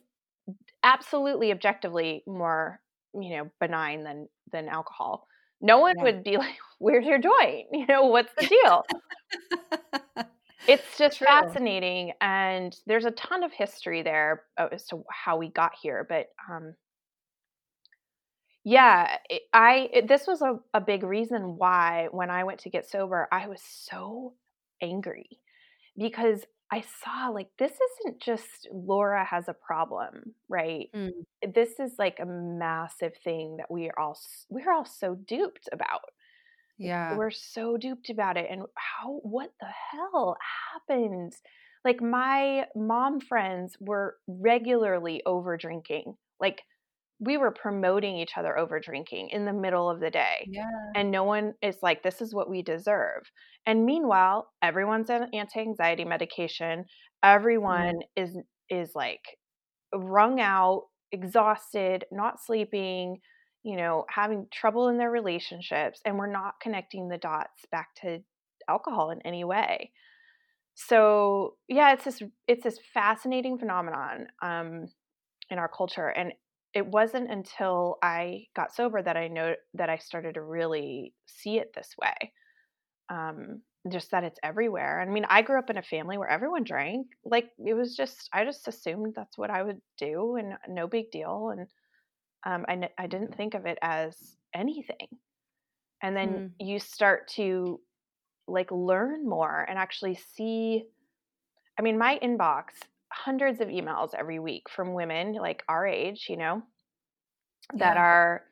[0.83, 2.81] absolutely objectively more,
[3.13, 5.27] you know, benign than than alcohol.
[5.61, 6.03] No one yeah.
[6.03, 8.85] would be like, "Where's your joint?" You know, what's the deal?
[10.67, 11.27] It's just True.
[11.27, 16.05] fascinating, and there's a ton of history there uh, as to how we got here.
[16.07, 16.75] But um,
[18.63, 22.69] yeah, it, I it, this was a, a big reason why when I went to
[22.69, 24.35] get sober, I was so
[24.81, 25.27] angry
[25.97, 30.89] because I saw like this isn't just Laura has a problem, right?
[30.95, 31.11] Mm.
[31.53, 34.17] This is like a massive thing that we are all
[34.49, 36.01] we're all so duped about.
[36.77, 37.15] Yeah.
[37.15, 38.47] We're so duped about it.
[38.49, 40.37] And how, what the hell
[40.73, 41.33] happened?
[41.85, 46.15] Like, my mom friends were regularly over drinking.
[46.39, 46.63] Like,
[47.23, 50.47] we were promoting each other over drinking in the middle of the day.
[50.49, 50.65] Yeah.
[50.95, 53.23] And no one is like, this is what we deserve.
[53.65, 56.79] And meanwhile, everyone's on anti-anxiety medication.
[56.79, 57.29] Mm-hmm.
[57.29, 58.23] Everyone mm.
[58.23, 58.37] is
[58.69, 59.21] is like
[59.93, 63.19] wrung out, exhausted, not sleeping,
[63.63, 68.19] you know, having trouble in their relationships and we're not connecting the dots back to
[68.67, 69.91] alcohol in any way.
[70.75, 74.87] So, yeah, it's this it's this fascinating phenomenon um,
[75.49, 76.33] in our culture and
[76.73, 81.57] it wasn't until I got sober that I know that I started to really see
[81.57, 82.33] it this way.
[83.09, 85.01] Um, just that it's everywhere.
[85.01, 87.07] I mean, I grew up in a family where everyone drank.
[87.25, 91.11] Like it was just, I just assumed that's what I would do, and no big
[91.11, 91.49] deal.
[91.49, 91.67] And
[92.45, 94.15] um, I, I didn't think of it as
[94.55, 95.07] anything.
[96.01, 96.49] And then mm.
[96.59, 97.79] you start to
[98.47, 100.85] like learn more and actually see.
[101.77, 102.65] I mean, my inbox,
[103.13, 106.63] hundreds of emails every week from women like our age, you know,
[107.75, 108.01] that yeah.
[108.01, 108.43] are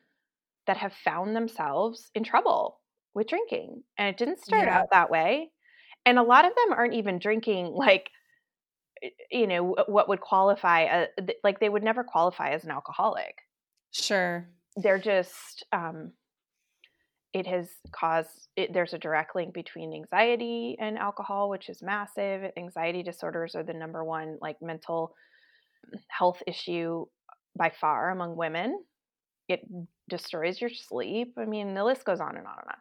[0.68, 2.80] that have found themselves in trouble
[3.14, 3.84] with drinking.
[3.98, 4.80] And it didn't start yeah.
[4.80, 5.52] out that way.
[6.06, 8.10] And a lot of them aren't even drinking like
[9.32, 11.08] you know what would qualify a,
[11.44, 13.34] like they would never qualify as an alcoholic
[13.92, 14.48] Sure.
[14.78, 16.14] They're just, um,
[17.34, 22.52] it has caused, it, there's a direct link between anxiety and alcohol, which is massive.
[22.58, 25.16] Anxiety disorders are the number one, like, mental
[26.10, 27.06] health issue
[27.58, 28.84] by far among women.
[29.48, 29.62] It
[30.10, 31.34] destroys your sleep.
[31.38, 32.78] I mean, the list goes on and on and on.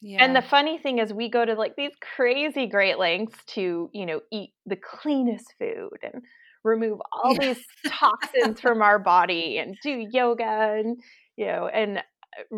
[0.00, 0.24] Yeah.
[0.24, 4.04] And the funny thing is, we go to like these crazy great lengths to, you
[4.06, 6.22] know, eat the cleanest food and
[6.64, 10.96] remove all these toxins from our body and do yoga and
[11.36, 12.56] you know and uh,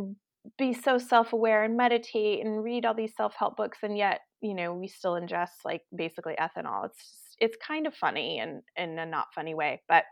[0.58, 4.72] be so self-aware and meditate and read all these self-help books and yet you know
[4.72, 6.86] we still ingest like basically ethanol.
[6.86, 10.04] It's just, it's kind of funny and in a not funny way but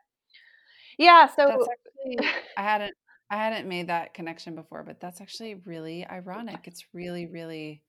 [0.98, 2.94] yeah so actually, i hadn't
[3.30, 6.60] i hadn't made that connection before but that's actually really ironic.
[6.64, 7.82] It's really really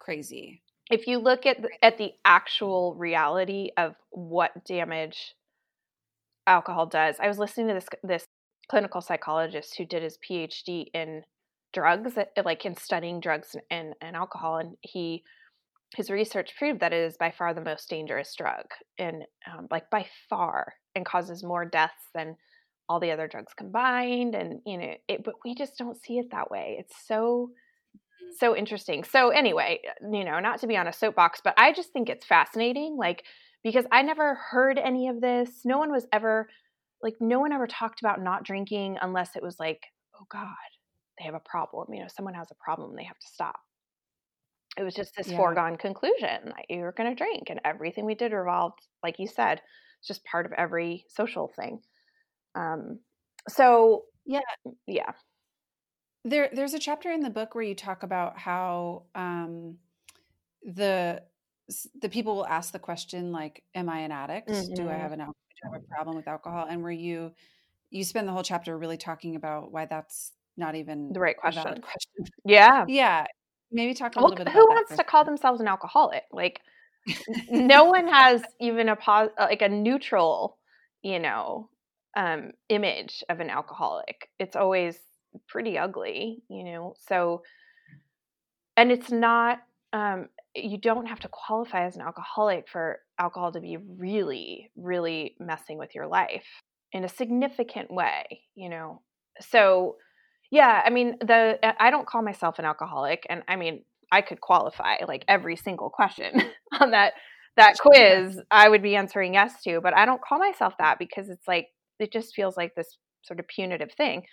[0.00, 0.62] crazy.
[0.90, 5.34] If you look at the, at the actual reality of what damage
[6.50, 7.16] alcohol does.
[7.20, 8.24] I was listening to this this
[8.68, 11.22] clinical psychologist who did his PhD in
[11.72, 15.22] drugs, uh, like in studying drugs and, and alcohol, and he
[15.96, 18.64] his research proved that it is by far the most dangerous drug,
[18.98, 22.36] and um, like by far, and causes more deaths than
[22.88, 24.34] all the other drugs combined.
[24.34, 26.76] And you know, it, but we just don't see it that way.
[26.78, 27.50] It's so
[28.38, 29.04] so interesting.
[29.04, 32.26] So anyway, you know, not to be on a soapbox, but I just think it's
[32.26, 33.24] fascinating like
[33.62, 35.50] because I never heard any of this.
[35.64, 36.48] No one was ever
[37.02, 39.82] like no one ever talked about not drinking unless it was like,
[40.20, 40.46] oh god,
[41.20, 41.94] they have a problem.
[41.94, 43.60] You know, someone has a problem, they have to stop.
[44.76, 45.32] It was just this Yeah.
[45.32, 49.26] foregone conclusion that you were going to drink and everything we did revolved like you
[49.26, 49.62] said,
[49.98, 51.82] it's just part of every social thing.
[52.54, 53.00] Um
[53.48, 54.40] so Yeah.
[54.86, 55.14] yeah.
[56.24, 59.78] There, there's a chapter in the book where you talk about how um,
[60.62, 61.24] the
[62.00, 64.70] the people will ask the question like, "Am I an addict?
[64.74, 64.98] Do I Mhm.
[64.98, 67.34] have an al- do I have a problem with alcohol?" And where you
[67.90, 71.82] you spend the whole chapter really talking about why that's not even The right question.
[71.82, 72.32] question.
[72.44, 72.84] Yeah.
[72.86, 73.26] Yeah,
[73.72, 76.24] maybe talk a Well, little bit who wants to call themselves an alcoholic?
[76.32, 76.60] Like
[77.50, 80.58] no one has even a pos- uh, like a neutral,
[81.02, 81.68] you know,
[82.16, 84.28] um, image of an alcoholic.
[84.38, 84.98] It's always
[85.48, 86.94] pretty ugly, you know.
[87.08, 87.42] So,
[88.76, 89.58] and it's not.
[89.92, 95.36] Um, you don't have to qualify as an alcoholic for alcohol to be really, really
[95.38, 96.46] messing with your life
[96.92, 99.02] in a significant way, you know.
[99.40, 99.96] So,
[100.50, 104.20] yeah, I mean, the uh, I don't call myself an alcoholic, and I mean, I
[104.20, 106.42] could qualify like every single question
[106.80, 107.14] on that
[107.56, 111.28] that quiz I would be answering yes to, but I don't call myself that because
[111.28, 114.24] it's like it just feels like this sort of punitive thing.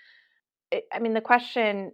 [0.72, 1.92] It, I mean, the question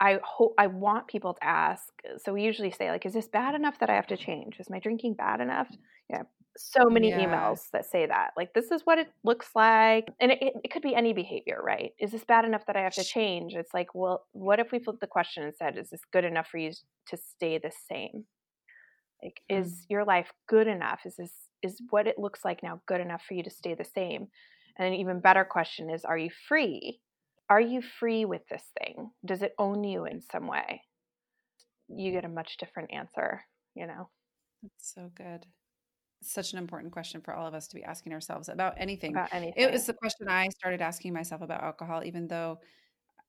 [0.00, 1.84] I hope I want people to ask.
[2.18, 4.56] So we usually say like, "Is this bad enough that I have to change?
[4.60, 5.68] Is my drinking bad enough?"
[6.08, 6.22] Yeah,
[6.56, 7.26] so many Yeah.
[7.26, 8.32] emails that say that.
[8.36, 11.92] Like, this is what it looks like, and it, it, could be any behavior, right?
[11.98, 13.54] Is this bad enough that I have to change?
[13.54, 16.48] It's like, well, what if we flipped the question and said, "Is this good enough
[16.48, 16.72] for you
[17.08, 18.26] to stay the same?"
[19.22, 19.58] Like, Mm.
[19.60, 21.00] is your life good enough?
[21.06, 23.84] Is this is what it looks like now good enough for you to stay the
[23.84, 24.28] same?
[24.76, 27.00] And an even better question is, are you free?
[27.48, 29.12] Are you free with this thing?
[29.24, 30.82] Does it own you in some way?
[31.88, 34.10] You get a much different answer, you know,
[34.62, 35.46] That's so good.
[36.24, 39.12] Such an important question for all of us to be asking ourselves about anything.
[39.12, 39.64] about anything.
[39.64, 42.60] It was the question I started asking myself about alcohol, even though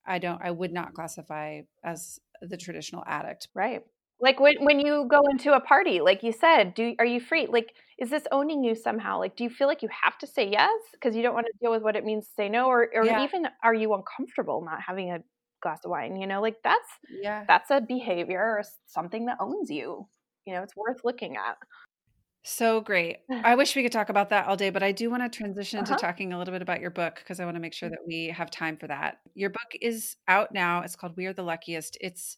[0.05, 3.49] I don't, I would not classify as the traditional addict.
[3.53, 3.83] right.
[4.19, 7.47] Like when when you go into a party, like you said, do are you free?
[7.47, 9.19] Like, is this owning you somehow?
[9.19, 11.53] Like, do you feel like you have to say yes because you don't want to
[11.61, 13.19] deal with what it means to say no, or or Yeah.
[13.19, 15.19] even are you uncomfortable not having a
[15.61, 16.15] glass of wine?
[16.15, 17.45] You know, like that's Yeah.
[17.47, 20.07] that's a behavior or something that owns you.
[20.45, 21.57] You know, it's worth looking at.
[22.45, 23.17] So great.
[23.43, 25.79] I wish we could talk about that all day, but I do want to transition
[25.79, 25.95] Uh-huh.
[25.95, 28.05] to talking a little bit about your book because I want to make sure that
[28.07, 29.17] we have time for that.
[29.33, 30.81] Your book is out now.
[30.81, 31.97] It's called We Are the Luckiest.
[32.01, 32.37] It's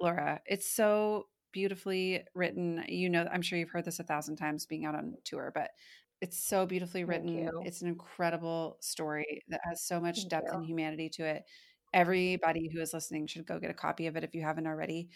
[0.00, 2.84] Laura, it's so beautifully written.
[2.88, 5.70] You know, I'm sure you've heard this a thousand times being out on tour, but
[6.20, 7.50] it's so beautifully written.
[7.64, 10.58] It's an incredible story that has so much Thank depth you.
[10.58, 11.42] and humanity to it.
[11.92, 15.08] Everybody who is listening should go get a copy of it if you haven't already.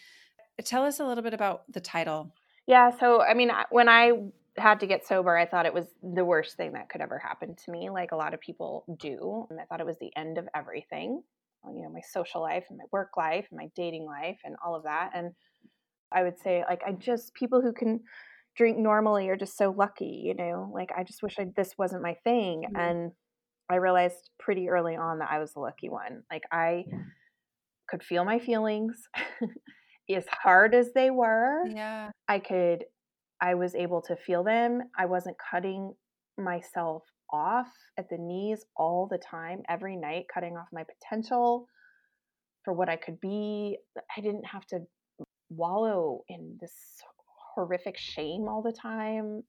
[0.63, 2.33] Tell us a little bit about the title.
[2.67, 4.11] Yeah, so I mean, when I
[4.57, 7.55] had to get sober, I thought it was the worst thing that could ever happen
[7.55, 9.47] to me, like a lot of people do.
[9.49, 11.21] And I thought it was the end of everything,
[11.65, 14.55] uh, you know, my social life and my work life and my dating life and
[14.65, 15.11] all of that.
[15.13, 15.31] And
[16.11, 18.01] I would say, like, I just, people who can
[18.55, 22.03] drink normally are just so lucky, you know, like, I just wish I, this wasn't
[22.03, 22.65] my thing.
[22.65, 22.79] Mhm.
[22.79, 23.11] And
[23.69, 26.23] I realized pretty early on that I was the lucky one.
[26.31, 26.85] Like, I
[27.87, 29.07] could feel my feelings
[30.15, 31.65] as hard as they were.
[31.67, 32.11] Yeah.
[32.27, 32.85] I could
[33.41, 34.81] I was able to feel them.
[34.97, 35.93] I wasn't cutting
[36.37, 41.67] myself off at the knees all the time, every night, cutting off my potential
[42.63, 43.77] for what I could be.
[44.15, 44.79] I didn't have to
[45.49, 46.73] wallow in this
[47.55, 49.43] horrific shame all the time.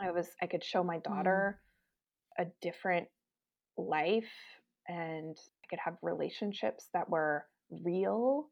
[0.00, 1.04] I was I could show my mm.
[1.04, 1.60] daughter
[2.38, 3.06] a different
[3.76, 4.24] life
[4.88, 8.48] and I could have relationships that were real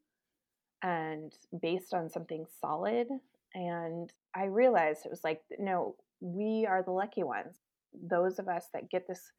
[0.83, 3.07] and based on something solid.
[3.55, 7.57] And I realized it was like, no, we are the lucky ones.
[7.95, 9.33] Those of us that get this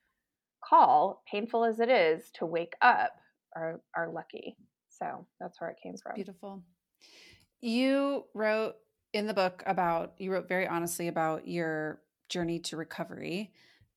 [0.63, 3.13] call, painful as it is, to wake up
[3.56, 4.56] are, are lucky.
[4.89, 6.15] So that's where it came from.
[6.15, 6.63] Beautiful.
[7.62, 8.75] You wrote
[9.13, 13.52] in the book about, you wrote very honestly about your journey to recovery.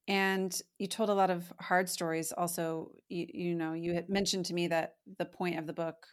[0.09, 2.33] And you told a lot of hard stories.
[2.33, 6.07] Also, you, you know, you had mentioned to me that the point of the book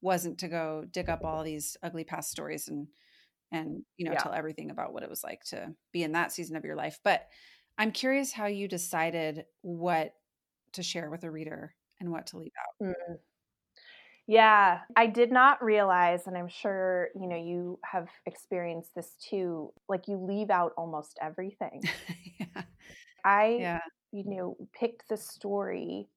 [0.00, 2.88] wasn't to go dig up all these ugly past stories and
[3.50, 4.18] and you know Yeah.
[4.18, 6.98] tell everything about what it was like to be in that season of your life.
[7.02, 7.26] But
[7.78, 10.14] I'm curious how you decided what
[10.72, 12.86] to share with a reader and what to leave out.
[12.88, 13.18] Mm.
[14.26, 19.72] Yeah, I did not realize, and I'm sure you know you have experienced this too.
[19.88, 21.80] Like you leave out almost everything.
[22.38, 22.62] yeah.
[23.24, 23.80] I, Yeah.
[24.12, 26.08] you know, picked the story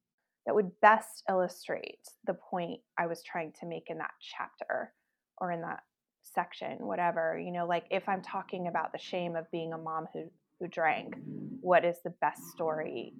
[0.46, 4.92] that would best illustrate the point I was trying to make in that chapter
[5.38, 5.80] or in that
[6.22, 7.38] section, whatever.
[7.38, 10.24] You know, like if I'm talking about the shame of being a mom who
[10.58, 11.16] who drank,
[11.60, 13.14] what is the best story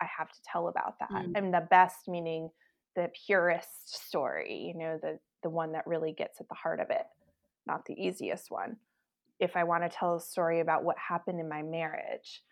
[0.00, 1.10] I have to tell about that?
[1.10, 1.32] Mm.
[1.34, 2.50] And the best meaning
[2.96, 6.90] the purest story, you know, the the one that really gets at the heart of
[6.90, 7.06] it,
[7.66, 8.76] not the easiest one.
[9.38, 12.42] If I want to tell a story about what happened in my marriage,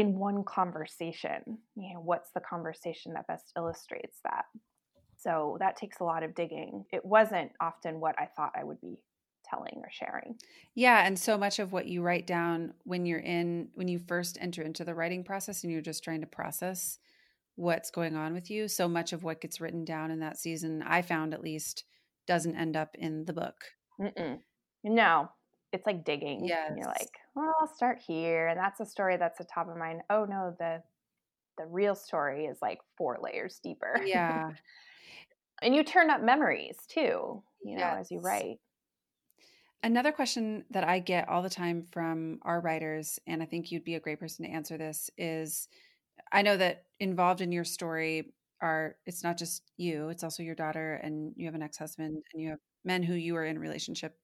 [0.00, 4.46] in one conversation, you know, what's the conversation that best illustrates that?
[5.16, 6.86] So that takes a lot of digging.
[6.92, 8.98] It wasn't often what I thought I would be
[9.44, 10.36] telling or sharing.
[10.74, 14.38] Yeah, and so much of what you write down when you're in when you first
[14.40, 16.98] enter into the writing process and you're just trying to process
[17.56, 20.82] what's going on with you, so much of what gets written down in that season,
[20.86, 21.84] I found at least,
[22.26, 23.56] doesn't end up in the book.
[24.00, 24.38] Mm-mm.
[24.82, 25.28] No,
[25.72, 26.46] it's like digging.
[26.46, 29.76] Yeah, you're like, well, I'll start here, and that's a story that's the top of
[29.76, 30.02] mind.
[30.10, 30.82] Oh no, the
[31.58, 34.00] the real story is like four layers deeper.
[34.04, 34.50] Yeah.
[35.62, 37.96] and you turn up memories too, you know, yes.
[38.00, 38.58] as you write.
[39.82, 43.84] Another question that I get all the time from our writers, and I think you'd
[43.84, 45.68] be a great person to answer this, is
[46.32, 50.54] I know that involved in your story are it's not just you, it's also your
[50.54, 53.58] daughter, and you have an ex husband, and you have men who you are in
[53.58, 54.18] relationship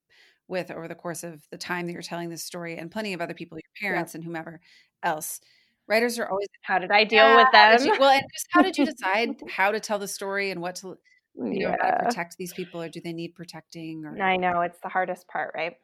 [0.48, 3.20] with over the course of the time that you're telling this story, and plenty of
[3.20, 4.18] other people, your parents yeah.
[4.18, 4.60] and whomever
[5.02, 5.40] else.
[5.88, 7.86] Writers are always how did I deal yeah, with them?
[7.86, 10.76] You, well, and just how did you decide how to tell the story and what
[10.76, 10.98] to
[11.36, 12.02] you know yeah.
[12.02, 15.52] protect these people or do they need protecting or i know it's the hardest part
[15.54, 15.74] right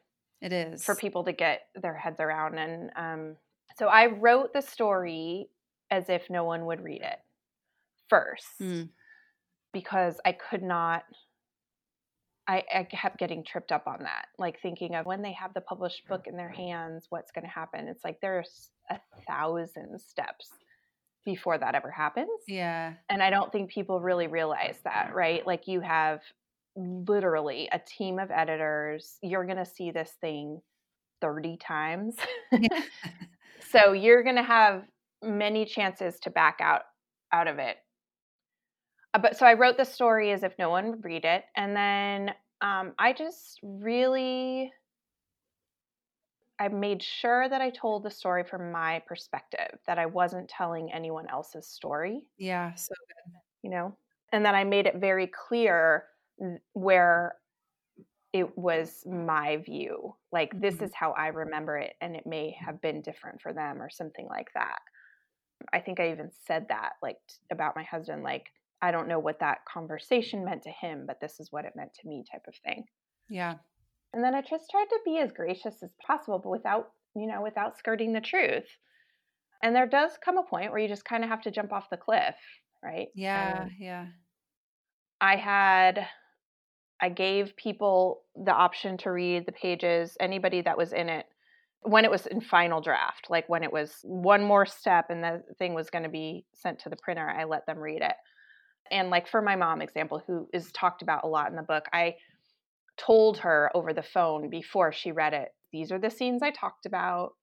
[0.41, 3.35] it is for people to get their heads around and um,
[3.77, 5.47] so i wrote the story
[5.91, 7.19] as if no one would read it
[8.09, 8.89] first mm.
[9.71, 11.03] because i could not
[12.47, 15.61] I, I kept getting tripped up on that like thinking of when they have the
[15.61, 16.63] published book in their mm-hmm.
[16.63, 20.49] hands what's going to happen it's like there's a thousand steps
[21.25, 22.41] before that ever happens.
[22.47, 22.93] Yeah.
[23.09, 25.45] And I don't think people really realize that, right?
[25.45, 26.21] Like you have
[26.75, 29.17] literally a team of editors.
[29.21, 30.61] You're going to see this thing
[31.21, 32.15] 30 times.
[33.71, 34.83] so you're going to have
[35.23, 36.81] many chances to back out
[37.31, 37.77] out of it.
[39.13, 41.75] Uh, but so I wrote the story as if no one would read it and
[41.75, 44.71] then um, I just really
[46.59, 50.93] I made sure that I told the story from my perspective, that I wasn't telling
[50.93, 52.21] anyone else's story.
[52.37, 53.33] Yeah, so good.
[53.63, 53.97] You know,
[54.31, 56.05] and that I made it very clear
[56.73, 57.35] where
[58.33, 60.15] it was my view.
[60.31, 60.85] Like, this mm-hmm.
[60.85, 64.27] is how I remember it, and it may have been different for them or something
[64.27, 64.79] like that.
[65.71, 67.19] I think I even said that, like,
[67.51, 68.47] about my husband, like,
[68.83, 71.93] I don't know what that conversation meant to him, but this is what it meant
[72.01, 72.83] to me, type of thing.
[73.29, 73.55] Yeah.
[74.13, 77.41] And then I just tried to be as gracious as possible, but without, you know,
[77.41, 78.67] without skirting the truth.
[79.63, 81.89] And there does come a point where you just kind of have to jump off
[81.89, 82.35] the cliff,
[82.83, 83.07] right?
[83.15, 84.07] Yeah, yeah.
[85.21, 86.05] I had
[87.01, 91.25] I gave people the option to read the pages, anybody that was in it
[91.83, 95.43] when it was in final draft, like when it was one more step and the
[95.57, 98.15] thing was going to be sent to the printer, I let them read it.
[98.91, 101.85] And like for my mom example, who is talked about a lot in the book,
[101.93, 102.15] I
[102.97, 106.85] told her over the phone before she read it these are the scenes I talked
[106.85, 107.33] about.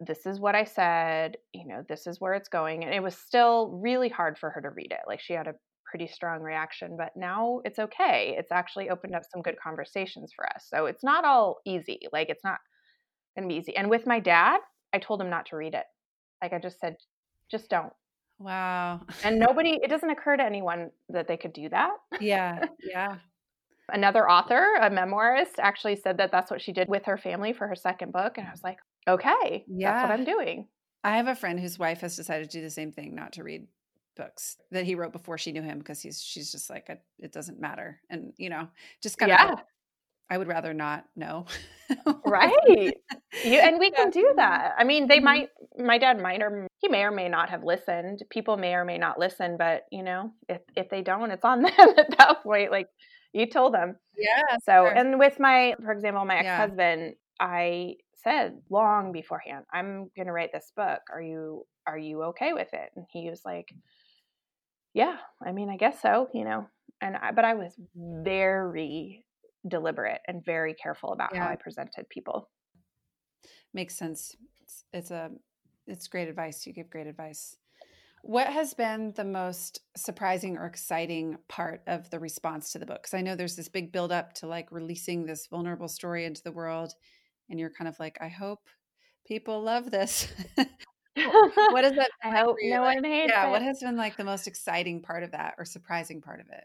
[0.00, 1.36] This is what I said.
[1.54, 2.84] You know, this is where it's going.
[2.84, 5.06] And it was still really hard for her to read it.
[5.06, 5.54] Like she had a
[5.86, 8.34] pretty strong reaction, but now it's okay.
[8.36, 10.66] It's actually opened up some good conversations for us.
[10.68, 12.00] So it's not all easy.
[12.12, 12.58] Like it's not
[13.36, 13.76] going to be easy.
[13.76, 14.58] And with my dad,
[14.92, 15.86] I told him not to read it.
[16.42, 16.96] Like I just said,
[17.48, 17.92] just don't.
[18.38, 19.02] Wow.
[19.22, 21.90] and nobody, it doesn't occur to anyone that they could do that.
[22.20, 22.66] Yeah.
[22.82, 23.16] Yeah.
[23.92, 27.68] Another author, a memoirist, actually said that that's what she did with her family for
[27.68, 28.38] her second book.
[28.38, 29.92] And I was like, okay, yeah.
[29.92, 30.68] that's what I'm doing.
[31.02, 33.42] I have a friend whose wife has decided to do the same thing, not to
[33.42, 33.66] read
[34.16, 37.60] books that he wrote before she knew him because he's she's just like it doesn't
[37.60, 38.68] matter and you know
[39.02, 39.52] just kind yeah.
[39.54, 39.58] of
[40.30, 41.46] I would rather not know.
[42.26, 42.96] right.
[43.44, 44.74] You, and we can do that.
[44.78, 45.24] I mean, they mm-hmm.
[45.24, 48.22] might, my dad might, or he may or may not have listened.
[48.28, 51.62] People may or may not listen, but you know, if, if they don't, it's on
[51.62, 52.70] them at that point.
[52.70, 52.88] Like
[53.32, 53.96] you told them.
[54.18, 54.56] Yeah.
[54.64, 54.88] So, sure.
[54.88, 57.46] and with my, for example, my ex husband, yeah.
[57.46, 61.00] I said long beforehand, I'm going to write this book.
[61.10, 62.90] Are you, are you okay with it?
[62.96, 63.72] And he was like,
[64.92, 66.68] yeah, I mean, I guess so, you know,
[67.00, 69.24] and I, but I was very
[69.66, 71.44] deliberate and very careful about yeah.
[71.44, 72.50] how I presented people.
[73.72, 74.36] Makes sense.
[74.62, 75.30] It's, it's a,
[75.86, 76.66] it's great advice.
[76.66, 77.56] You give great advice.
[78.22, 83.02] What has been the most surprising or exciting part of the response to the book?
[83.02, 86.52] Because I know there's this big buildup to like releasing this vulnerable story into the
[86.52, 86.94] world,
[87.50, 88.60] and you're kind of like, I hope
[89.26, 90.28] people love this.
[91.14, 92.10] what is that?
[92.24, 93.50] I hope no like, one hates yeah, it.
[93.50, 96.64] what has been like the most exciting part of that or surprising part of it?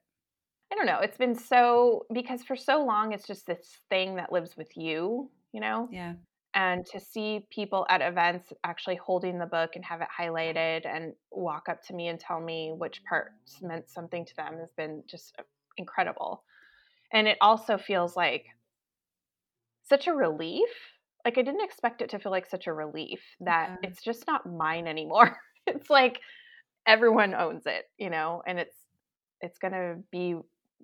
[0.72, 1.00] I don't know.
[1.00, 5.30] It's been so because for so long it's just this thing that lives with you,
[5.52, 5.90] you know?
[5.92, 6.14] Yeah.
[6.54, 11.14] And to see people at events actually holding the book and have it highlighted and
[11.32, 15.04] walk up to me and tell me which parts meant something to them has been
[15.08, 15.44] just uh,
[15.78, 16.44] incredible.
[17.14, 18.46] And it also feels like
[19.84, 20.70] such a relief.
[21.26, 23.78] Like I didn't expect it to feel like such a relief that Yeah.
[23.84, 25.38] it's just not mine anymore.
[25.68, 26.22] it's like
[26.88, 28.76] everyone owns it, you know, and it's
[29.42, 30.36] it's going to be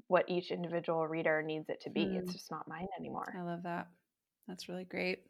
[0.07, 2.16] what each individual reader needs it to be.
[2.18, 2.34] It's Mm.
[2.34, 3.34] just not mine anymore.
[3.38, 3.88] I love that.
[4.47, 5.26] That's really great.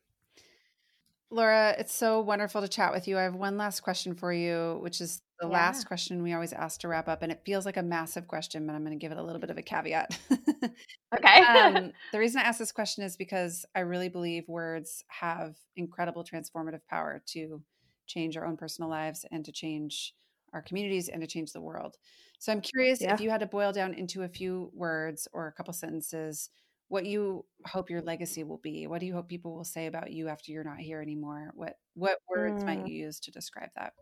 [1.32, 3.18] Laura, it's so wonderful to chat with you.
[3.18, 5.48] I have one last question for you, which is the Yeah.
[5.48, 7.22] last question we always ask to wrap up.
[7.24, 9.42] And it feels like a massive question, but I'm going to give it a little
[9.42, 10.18] bit of a caveat.
[11.16, 11.48] Okay.
[11.48, 16.24] um, the reason I ask this question is because I really believe words have incredible
[16.24, 17.64] transformative power to
[18.08, 20.16] change our own personal lives and to change
[20.54, 21.98] our communities and to change the world.
[22.40, 23.18] So I'm curious Yeah.
[23.18, 26.50] if you had to boil down into a few words or a couple sentences
[26.88, 28.88] what you hope your legacy will be.
[28.88, 31.52] What do you hope people will say about you after you're not here anymore?
[31.56, 32.88] What what words might Mm.
[32.88, 33.94] you use to describe that?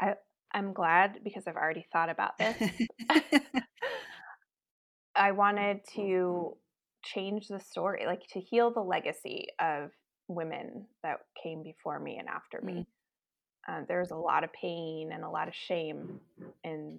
[0.00, 0.14] i
[0.52, 2.56] i'm glad because I've already thought about this.
[5.14, 6.56] I wanted to
[7.04, 9.90] change the story, like to heal the legacy of
[10.28, 12.86] women that came before me and after me.
[13.68, 16.20] Uh, there's a lot of pain and a lot of shame
[16.64, 16.98] in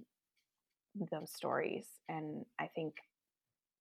[1.12, 1.88] those stories.
[2.10, 2.96] And I think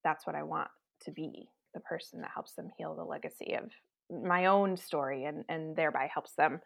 [0.05, 0.68] that's what I want
[1.05, 3.70] to be the person that helps them heal the legacy of
[4.11, 6.61] my own story and, and thereby helps them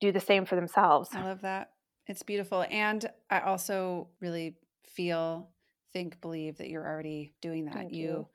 [0.00, 1.10] do the same for themselves.
[1.12, 1.70] I love that.
[2.06, 2.64] It's beautiful.
[2.70, 5.50] And I also really feel,
[5.92, 7.92] think, believe that you're already doing that.
[7.92, 8.28] You, you.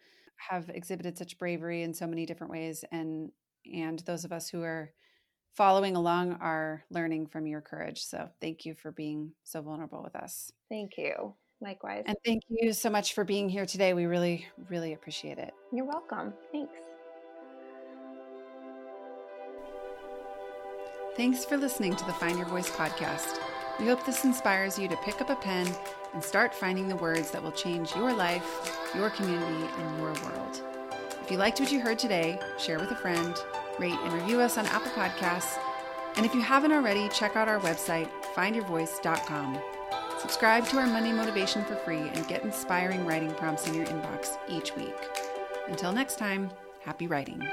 [0.49, 3.31] have exhibited such bravery in so many different ways and
[3.73, 4.93] and those of us who are
[5.55, 8.03] following along are learning from your courage.
[8.03, 10.51] So thank you for being so vulnerable with us.
[10.69, 11.33] Thank you.
[11.59, 12.03] Likewise.
[12.05, 13.93] And thank you so much for being here today.
[13.93, 15.53] We really, really appreciate it.
[15.73, 16.33] You're welcome.
[16.51, 16.73] Thanks.
[21.15, 23.39] Thanks for listening to the Find Your Voice podcast.
[23.79, 25.67] We hope this inspires you to pick up a pen
[26.13, 30.61] and start finding the words that will change your life, your community, and your world.
[31.23, 33.35] If you liked what you heard today, share with a friend,
[33.79, 35.57] rate and review us on Apple Podcasts.
[36.15, 39.59] And if you haven't already, check out our website, findyourvoice.com.
[40.19, 44.37] Subscribe to our Monday Motivation for free and get inspiring writing prompts in your inbox
[44.49, 44.95] each week.
[45.67, 46.49] Until next time,
[46.81, 47.47] happy writing.